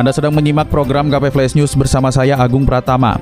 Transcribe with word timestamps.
Anda 0.00 0.16
sedang 0.16 0.32
menyimak 0.32 0.72
program 0.72 1.12
KP 1.12 1.28
Flash 1.28 1.52
News 1.52 1.76
bersama 1.76 2.08
saya 2.08 2.32
Agung 2.40 2.64
Pratama. 2.64 3.20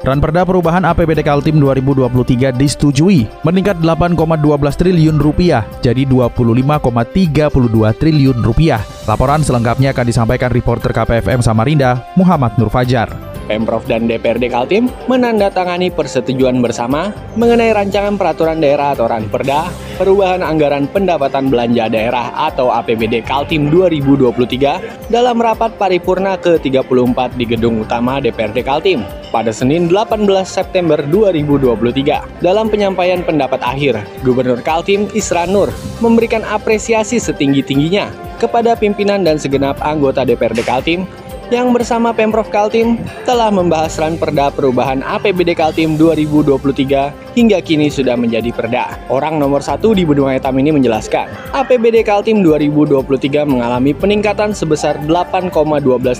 Ranperda 0.00 0.40
perubahan 0.48 0.80
APBD 0.80 1.20
Kaltim 1.20 1.60
2023 1.60 2.48
disetujui 2.56 3.28
meningkat 3.44 3.76
8,12 3.84 4.40
triliun 4.72 5.20
rupiah 5.20 5.68
jadi 5.84 6.08
25,32 6.08 8.00
triliun 8.00 8.40
rupiah. 8.40 8.80
Laporan 9.04 9.44
selengkapnya 9.44 9.92
akan 9.92 10.06
disampaikan 10.08 10.48
reporter 10.48 10.96
KPFM 10.96 11.44
Samarinda, 11.44 12.00
Muhammad 12.16 12.56
Nur 12.56 12.72
Fajar. 12.72 13.33
Pemprov 13.44 13.84
dan 13.84 14.08
DPRD 14.08 14.48
Kaltim 14.50 14.88
menandatangani 15.06 15.92
persetujuan 15.92 16.58
bersama 16.64 17.12
mengenai 17.36 17.76
rancangan 17.76 18.16
peraturan 18.16 18.58
daerah 18.58 18.96
atau 18.96 19.06
Ranperda, 19.06 19.68
perubahan 20.00 20.42
anggaran 20.42 20.88
pendapatan 20.90 21.52
belanja 21.52 21.86
daerah 21.92 22.32
atau 22.34 22.72
APBD 22.72 23.22
Kaltim 23.22 23.68
2023 23.68 25.12
dalam 25.12 25.36
rapat 25.38 25.76
paripurna 25.76 26.40
ke-34 26.40 27.18
di 27.36 27.44
Gedung 27.44 27.84
Utama 27.84 28.18
DPRD 28.18 28.64
Kaltim 28.64 29.04
pada 29.34 29.50
Senin 29.50 29.90
18 29.90 30.24
September 30.46 30.98
2023. 31.10 32.44
Dalam 32.44 32.70
penyampaian 32.70 33.20
pendapat 33.22 33.58
akhir, 33.60 33.98
Gubernur 34.22 34.62
Kaltim 34.62 35.10
Isra 35.12 35.44
Nur 35.44 35.74
memberikan 35.98 36.46
apresiasi 36.46 37.18
setinggi-tingginya 37.18 38.24
kepada 38.38 38.74
pimpinan 38.76 39.22
dan 39.22 39.38
segenap 39.38 39.78
anggota 39.80 40.26
DPRD 40.26 40.66
Kaltim 40.66 41.06
yang 41.52 41.76
bersama 41.76 42.14
Pemprov 42.16 42.48
Kaltim 42.48 42.96
telah 43.28 43.52
membahas 43.52 43.98
ranperda 44.00 44.48
perubahan 44.54 45.04
APBD 45.04 45.52
Kaltim 45.52 45.96
2023 46.00 47.36
hingga 47.36 47.58
kini 47.60 47.90
sudah 47.92 48.16
menjadi 48.16 48.54
perda. 48.54 48.96
Orang 49.12 49.36
nomor 49.42 49.60
satu 49.60 49.92
di 49.92 50.06
Benua 50.06 50.38
Etam 50.38 50.56
ini 50.56 50.72
menjelaskan, 50.72 51.28
APBD 51.52 52.06
Kaltim 52.06 52.40
2023 52.40 53.44
mengalami 53.44 53.92
peningkatan 53.92 54.54
sebesar 54.56 54.96
8,12 55.04 55.50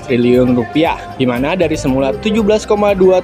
triliun 0.05 0.59
rupiah, 0.59 0.99
di 1.17 1.25
mana 1.25 1.55
dari 1.55 1.79
semula 1.79 2.13
17,2 2.13 2.69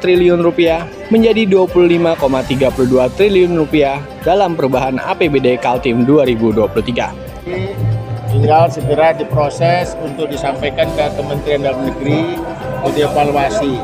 triliun 0.00 0.40
rupiah 0.40 0.86
menjadi 1.10 1.44
25,32 1.50 3.16
triliun 3.18 3.52
rupiah 3.58 3.98
dalam 4.22 4.54
perubahan 4.54 4.96
APBD 5.02 5.58
Kaltim 5.58 6.06
2023 6.06 7.89
tinggal 8.30 8.70
segera 8.70 9.10
diproses 9.12 9.98
untuk 10.00 10.30
disampaikan 10.30 10.86
ke 10.94 11.04
Kementerian 11.18 11.66
Dalam 11.66 11.82
Negeri 11.90 12.38
untuk 12.80 12.94
dievaluasi. 12.96 13.74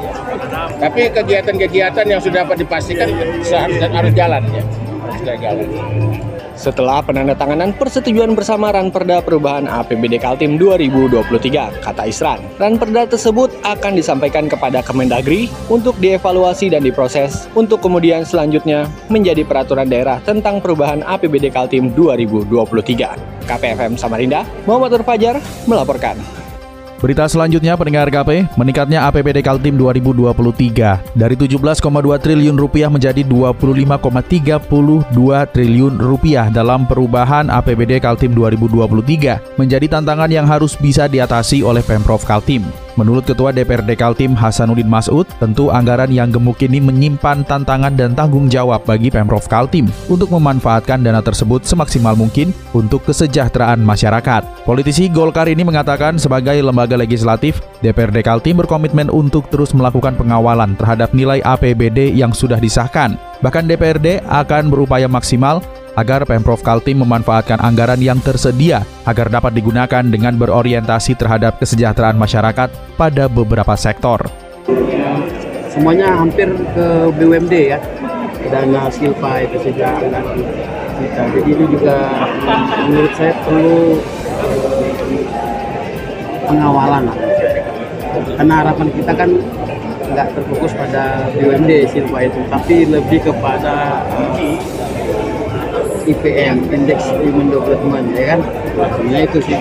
Tapi 0.79 1.11
kegiatan-kegiatan 1.11 2.07
yang 2.07 2.23
sudah 2.23 2.47
dapat 2.47 2.63
dipastikan 2.63 3.11
seharusnya 3.43 3.89
harus 3.91 4.13
jalan 4.15 4.43
ya, 4.55 4.63
harus 5.03 5.21
jalan. 5.43 5.69
Setelah 6.57 7.05
penandatanganan 7.05 7.77
persetujuan 7.77 8.33
bersama 8.33 8.73
Ranperda 8.73 9.21
Perubahan 9.21 9.69
APBD 9.69 10.17
Kaltim 10.17 10.57
2023, 10.57 11.85
kata 11.85 12.03
Isran, 12.09 12.41
Ranperda 12.57 13.05
tersebut 13.05 13.53
akan 13.61 13.93
disampaikan 13.93 14.49
kepada 14.49 14.81
Kemendagri 14.81 15.53
untuk 15.69 16.01
dievaluasi 16.01 16.73
dan 16.73 16.81
diproses 16.81 17.45
untuk 17.53 17.85
kemudian 17.85 18.25
selanjutnya 18.25 18.89
menjadi 19.13 19.45
peraturan 19.45 19.93
daerah 19.93 20.17
tentang 20.25 20.65
perubahan 20.65 21.05
APBD 21.05 21.53
Kaltim 21.53 21.93
2023. 21.93 23.45
KPFM 23.47 23.95
Samarinda, 24.01 24.49
Muhammad 24.65 25.05
Fajar 25.05 25.37
melaporkan. 25.69 26.46
Berita 26.97 27.29
selanjutnya 27.29 27.77
pendengar 27.77 28.09
KP, 28.09 28.57
meningkatnya 28.57 29.05
APBD 29.05 29.45
Kaltim 29.45 29.77
2023 29.77 31.13
dari 31.13 31.37
17,2 31.37 31.77
triliun 32.17 32.57
rupiah 32.57 32.89
menjadi 32.89 33.21
25,32 33.21 35.05
triliun 35.53 35.95
rupiah 36.01 36.49
dalam 36.49 36.89
perubahan 36.89 37.53
APBD 37.53 38.01
Kaltim 38.01 38.33
2023 38.33 39.61
menjadi 39.61 39.87
tantangan 39.93 40.31
yang 40.33 40.49
harus 40.49 40.73
bisa 40.81 41.05
diatasi 41.05 41.61
oleh 41.61 41.85
Pemprov 41.85 42.25
Kaltim. 42.25 42.86
Menurut 42.97 43.29
Ketua 43.29 43.53
DPRD 43.53 43.93
Kaltim 43.93 44.33
Hasanuddin 44.33 44.89
Masud, 44.89 45.29
tentu 45.37 45.69
anggaran 45.69 46.09
yang 46.09 46.33
gemuk 46.33 46.57
ini 46.65 46.81
menyimpan 46.81 47.45
tantangan 47.45 47.93
dan 47.93 48.17
tanggung 48.17 48.49
jawab 48.49 48.89
bagi 48.89 49.13
Pemprov 49.13 49.45
Kaltim 49.53 49.93
untuk 50.09 50.33
memanfaatkan 50.33 51.05
dana 51.05 51.21
tersebut 51.21 51.69
semaksimal 51.69 52.17
mungkin 52.17 52.57
untuk 52.73 53.05
kesejahteraan 53.05 53.85
masyarakat. 53.85 54.65
Politisi 54.65 55.13
Golkar 55.13 55.45
ini 55.45 55.61
mengatakan 55.61 56.17
sebagai 56.17 56.57
lembaga 56.57 56.97
legislatif, 56.97 57.61
DPRD 57.85 58.25
Kaltim 58.25 58.65
berkomitmen 58.65 59.13
untuk 59.13 59.53
terus 59.53 59.77
melakukan 59.77 60.17
pengawalan 60.17 60.73
terhadap 60.81 61.13
nilai 61.13 61.45
APBD 61.45 62.17
yang 62.17 62.33
sudah 62.33 62.57
disahkan. 62.57 63.21
Bahkan 63.45 63.69
DPRD 63.69 64.25
akan 64.25 64.73
berupaya 64.73 65.05
maksimal 65.05 65.61
agar 65.97 66.29
Pemprov 66.29 66.61
Kaltim 66.61 67.01
memanfaatkan 67.03 67.57
anggaran 67.59 67.99
yang 67.99 68.21
tersedia 68.21 68.85
agar 69.09 69.33
dapat 69.33 69.57
digunakan 69.57 70.05
dengan 70.05 70.37
berorientasi 70.37 71.17
terhadap 71.17 71.57
kesejahteraan 71.57 72.21
masyarakat 72.21 72.69
pada 73.01 73.25
beberapa 73.33 73.73
sektor. 73.75 74.21
Semuanya 75.73 76.13
hampir 76.21 76.53
ke 76.77 76.87
BUMD 77.17 77.55
ya, 77.77 77.81
dana 78.53 78.93
silpa 78.93 79.41
itu 79.45 79.73
sudah 79.73 79.93
kita. 80.01 80.21
Jadi 81.37 81.41
ini 81.53 81.65
juga 81.69 81.97
menurut 82.89 83.13
saya 83.17 83.33
perlu 83.45 84.01
pengawalan 86.49 87.03
lah. 87.13 87.19
Karena 88.37 88.55
harapan 88.65 88.89
kita 88.97 89.13
kan 89.13 89.31
nggak 90.07 90.29
terfokus 90.33 90.73
pada 90.73 91.29
BUMD 91.37 91.73
silpa 91.93 92.25
itu, 92.25 92.41
tapi 92.49 92.89
lebih 92.89 93.21
kepada 93.21 94.01
uh, 94.17 94.57
IPM, 96.07 96.71
Indeks 96.71 97.11
Human 97.21 97.51
Development, 97.51 98.07
ya 98.15 98.39
kan? 98.39 98.41
Sebenarnya 98.97 99.23
itu 99.27 99.41
sih. 99.43 99.59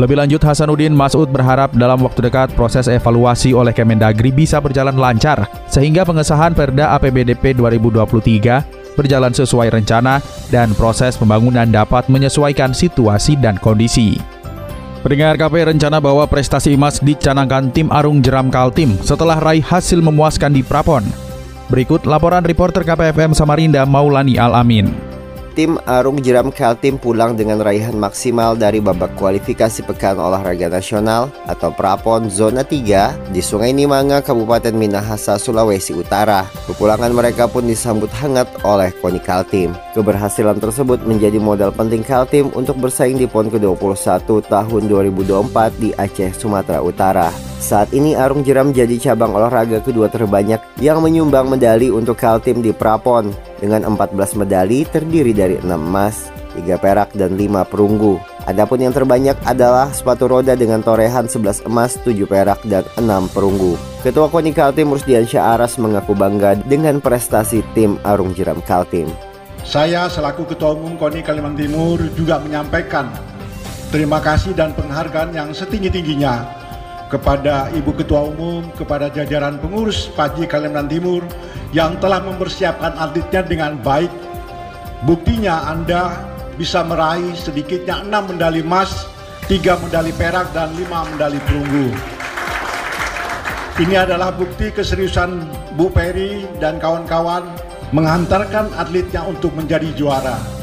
Lebih 0.00 0.16
lanjut, 0.16 0.40
Hasanuddin 0.40 0.96
Masud 0.96 1.28
berharap 1.28 1.76
dalam 1.76 2.00
waktu 2.00 2.24
dekat 2.24 2.56
proses 2.56 2.88
evaluasi 2.88 3.52
oleh 3.52 3.76
Kemendagri 3.76 4.32
bisa 4.32 4.56
berjalan 4.56 4.96
lancar, 4.96 5.44
sehingga 5.68 6.08
pengesahan 6.08 6.56
Perda 6.56 6.96
APBDP 6.96 7.52
2023 7.52 8.96
berjalan 8.96 9.36
sesuai 9.36 9.68
rencana 9.68 10.24
dan 10.48 10.72
proses 10.72 11.20
pembangunan 11.20 11.68
dapat 11.68 12.08
menyesuaikan 12.08 12.72
situasi 12.72 13.36
dan 13.36 13.60
kondisi. 13.60 14.16
Pendengar 15.04 15.36
KP 15.36 15.76
rencana 15.76 16.00
bahwa 16.00 16.24
prestasi 16.24 16.72
emas 16.72 16.96
dicanangkan 17.02 17.68
tim 17.74 17.92
Arung 17.92 18.24
Jeram 18.24 18.48
Kaltim 18.48 18.96
setelah 19.02 19.36
raih 19.44 19.64
hasil 19.64 20.00
memuaskan 20.00 20.56
di 20.56 20.64
Prapon. 20.64 21.04
Berikut 21.68 22.08
laporan 22.08 22.46
reporter 22.46 22.80
KPFM 22.80 23.36
Samarinda 23.36 23.82
Maulani 23.84 24.40
Alamin 24.40 25.11
tim 25.52 25.76
Arung 25.84 26.18
Jeram 26.24 26.48
Kaltim 26.48 26.96
pulang 26.96 27.36
dengan 27.36 27.60
raihan 27.60 27.94
maksimal 27.94 28.56
dari 28.56 28.80
babak 28.80 29.12
kualifikasi 29.20 29.84
Pekan 29.84 30.16
Olahraga 30.16 30.72
Nasional 30.72 31.28
atau 31.44 31.68
Prapon 31.68 32.32
Zona 32.32 32.64
3 32.64 33.30
di 33.30 33.44
Sungai 33.44 33.76
Nimanga, 33.76 34.24
Kabupaten 34.24 34.72
Minahasa, 34.72 35.36
Sulawesi 35.36 35.92
Utara. 35.92 36.48
Kepulangan 36.64 37.12
mereka 37.12 37.44
pun 37.46 37.68
disambut 37.68 38.08
hangat 38.16 38.48
oleh 38.64 38.90
KONI 39.04 39.20
Kaltim. 39.20 39.70
Keberhasilan 39.92 40.56
tersebut 40.56 41.04
menjadi 41.04 41.36
modal 41.36 41.70
penting 41.70 42.00
Kaltim 42.00 42.48
untuk 42.56 42.80
bersaing 42.80 43.20
di 43.20 43.28
PON 43.28 43.52
ke-21 43.52 44.24
tahun 44.48 44.82
2024 44.88 45.76
di 45.76 45.92
Aceh, 45.92 46.32
Sumatera 46.32 46.80
Utara. 46.80 47.51
Saat 47.62 47.94
ini 47.94 48.18
Arung 48.18 48.42
Jeram 48.42 48.74
jadi 48.74 48.98
cabang 48.98 49.38
olahraga 49.38 49.78
kedua 49.78 50.10
terbanyak 50.10 50.58
yang 50.82 50.98
menyumbang 50.98 51.46
medali 51.46 51.94
untuk 51.94 52.18
Kaltim 52.18 52.58
di 52.58 52.74
Prapon 52.74 53.30
dengan 53.62 53.86
14 53.86 54.34
medali 54.34 54.82
terdiri 54.82 55.30
dari 55.30 55.62
6 55.62 55.70
emas, 55.70 56.34
3 56.58 56.74
perak 56.82 57.14
dan 57.14 57.38
5 57.38 57.62
perunggu. 57.62 58.18
Adapun 58.50 58.82
yang 58.82 58.90
terbanyak 58.90 59.38
adalah 59.46 59.94
sepatu 59.94 60.26
roda 60.26 60.58
dengan 60.58 60.82
torehan 60.82 61.30
11 61.30 61.62
emas, 61.62 61.94
7 62.02 62.26
perak 62.26 62.58
dan 62.66 62.82
6 62.98 63.30
perunggu. 63.30 63.78
Ketua 64.02 64.26
KONI 64.26 64.50
Kaltim 64.50 64.90
Rusdiansyah 64.90 65.54
Aras 65.54 65.78
mengaku 65.78 66.18
bangga 66.18 66.58
dengan 66.66 66.98
prestasi 66.98 67.62
tim 67.78 67.94
Arung 68.02 68.34
Jeram 68.34 68.58
Kaltim. 68.66 69.06
Saya 69.62 70.10
selaku 70.10 70.50
Ketua 70.50 70.74
Umum 70.74 70.98
KONI 70.98 71.22
Kalimantan 71.22 71.62
Timur 71.62 72.02
juga 72.18 72.42
menyampaikan 72.42 73.06
terima 73.94 74.18
kasih 74.18 74.50
dan 74.50 74.74
penghargaan 74.74 75.30
yang 75.30 75.54
setinggi-tingginya 75.54 76.61
kepada 77.12 77.68
Ibu 77.76 77.92
Ketua 78.00 78.24
Umum, 78.32 78.72
kepada 78.72 79.12
jajaran 79.12 79.60
pengurus 79.60 80.08
Paji 80.16 80.48
Kalimantan 80.48 80.88
Timur 80.88 81.20
yang 81.76 82.00
telah 82.00 82.24
mempersiapkan 82.24 82.96
atletnya 82.96 83.44
dengan 83.44 83.76
baik. 83.84 84.08
Buktinya 85.04 85.68
Anda 85.68 86.16
bisa 86.56 86.80
meraih 86.80 87.36
sedikitnya 87.36 88.00
6 88.08 88.32
medali 88.32 88.64
emas, 88.64 89.04
3 89.44 89.76
medali 89.84 90.16
perak, 90.16 90.56
dan 90.56 90.72
5 90.72 91.12
medali 91.12 91.36
perunggu. 91.44 91.92
Ini 93.76 94.08
adalah 94.08 94.32
bukti 94.32 94.72
keseriusan 94.72 95.44
Bu 95.76 95.92
Peri 95.92 96.48
dan 96.60 96.80
kawan-kawan 96.80 97.44
menghantarkan 97.92 98.72
atletnya 98.80 99.20
untuk 99.28 99.52
menjadi 99.52 99.92
juara. 99.92 100.61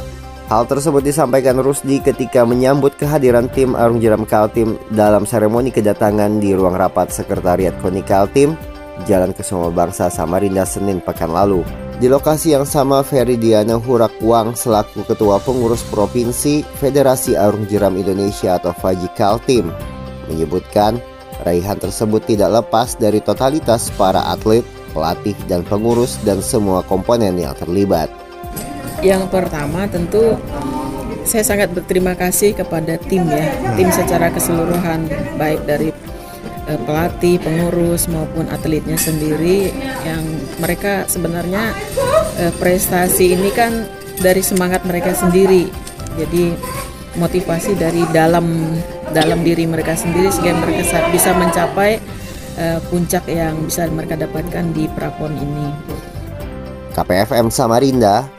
Hal 0.50 0.66
tersebut 0.66 1.06
disampaikan 1.06 1.62
Rusdi 1.62 2.02
ketika 2.02 2.42
menyambut 2.42 2.98
kehadiran 2.98 3.46
tim 3.54 3.78
Arung 3.78 4.02
Jeram 4.02 4.26
Kaltim 4.26 4.82
dalam 4.90 5.30
seremoni 5.30 5.70
kedatangan 5.70 6.42
di 6.42 6.58
ruang 6.58 6.74
rapat 6.74 7.14
Sekretariat 7.14 7.78
KONI 7.78 8.02
Kaltim, 8.02 8.58
Jalan 9.06 9.30
Kesuma 9.38 9.70
Bangsa 9.70 10.10
Samarinda 10.10 10.66
Senin 10.66 11.06
pekan 11.06 11.30
lalu. 11.30 11.62
Di 12.02 12.10
lokasi 12.10 12.58
yang 12.58 12.66
sama, 12.66 13.06
Feridiana 13.06 13.78
Hurakwang 13.78 14.58
selaku 14.58 15.06
Ketua 15.06 15.38
Pengurus 15.38 15.86
Provinsi 15.86 16.66
Federasi 16.82 17.38
Arung 17.38 17.70
Jeram 17.70 17.94
Indonesia 17.94 18.58
atau 18.58 18.74
Faji 18.74 19.06
Kaltim 19.14 19.70
menyebutkan 20.34 20.98
raihan 21.46 21.78
tersebut 21.78 22.26
tidak 22.26 22.58
lepas 22.58 22.98
dari 22.98 23.22
totalitas 23.22 23.94
para 23.94 24.26
atlet, 24.26 24.66
pelatih, 24.98 25.38
dan 25.46 25.62
pengurus 25.62 26.18
dan 26.26 26.42
semua 26.42 26.82
komponen 26.90 27.38
yang 27.38 27.54
terlibat. 27.54 28.10
Yang 29.00 29.24
pertama 29.32 29.88
tentu 29.88 30.36
saya 31.24 31.46
sangat 31.46 31.70
berterima 31.72 32.18
kasih 32.18 32.58
kepada 32.58 32.98
tim 32.98 33.24
ya, 33.30 33.48
tim 33.78 33.90
secara 33.94 34.34
keseluruhan 34.34 35.06
baik 35.38 35.62
dari 35.64 35.94
uh, 36.68 36.80
pelatih, 36.84 37.38
pengurus 37.38 38.10
maupun 38.10 38.50
atletnya 38.50 38.98
sendiri 38.98 39.70
yang 40.04 40.24
mereka 40.58 41.06
sebenarnya 41.06 41.72
uh, 42.42 42.54
prestasi 42.58 43.38
ini 43.38 43.54
kan 43.54 43.86
dari 44.20 44.42
semangat 44.42 44.84
mereka 44.90 45.14
sendiri. 45.14 45.70
Jadi 46.18 46.58
motivasi 47.16 47.78
dari 47.78 48.04
dalam 48.10 48.76
dalam 49.14 49.42
diri 49.42 49.66
mereka 49.66 49.94
sendiri 49.98 50.30
sehingga 50.30 50.58
mereka 50.60 51.10
bisa 51.14 51.32
mencapai 51.38 52.02
uh, 52.58 52.80
puncak 52.90 53.26
yang 53.30 53.70
bisa 53.70 53.86
mereka 53.90 54.18
dapatkan 54.18 54.66
di 54.74 54.90
prapon 54.92 55.34
ini. 55.38 55.68
KPFM 56.94 57.54
Samarinda 57.54 58.39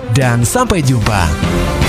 dan 0.11 0.43
sampai 0.43 0.83
jumpa. 0.83 1.80